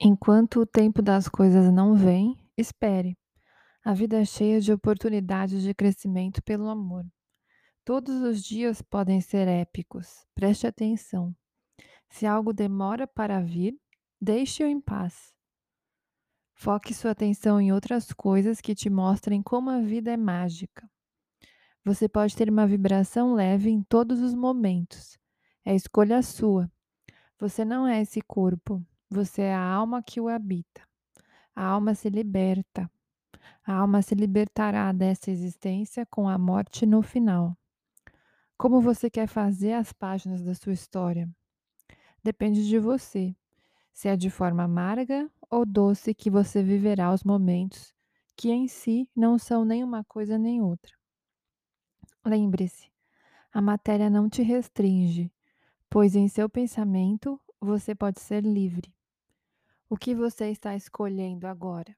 [0.00, 3.18] Enquanto o tempo das coisas não vem, espere.
[3.84, 7.04] A vida é cheia de oportunidades de crescimento pelo amor.
[7.84, 10.24] Todos os dias podem ser épicos.
[10.36, 11.34] Preste atenção.
[12.08, 13.76] Se algo demora para vir,
[14.20, 15.34] deixe-o em paz.
[16.54, 20.88] Foque sua atenção em outras coisas que te mostrem como a vida é mágica.
[21.84, 25.18] Você pode ter uma vibração leve em todos os momentos.
[25.64, 26.70] É escolha sua.
[27.40, 30.82] Você não é esse corpo, você é a alma que o habita.
[31.54, 32.90] A alma se liberta.
[33.66, 37.56] A alma se libertará dessa existência com a morte no final.
[38.56, 41.28] Como você quer fazer as páginas da sua história?
[42.22, 43.34] Depende de você.
[43.92, 47.94] Se é de forma amarga ou doce que você viverá os momentos
[48.38, 50.94] que em si não são nem uma coisa nem outra.
[52.24, 52.88] Lembre-se,
[53.52, 55.32] a matéria não te restringe,
[55.90, 58.94] pois em seu pensamento você pode ser livre.
[59.90, 61.96] O que você está escolhendo agora?